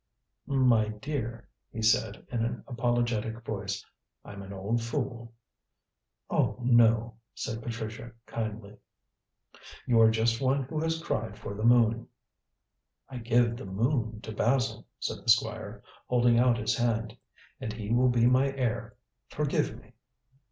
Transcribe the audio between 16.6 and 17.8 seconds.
hand. "And